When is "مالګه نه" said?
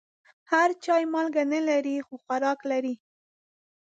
1.13-1.59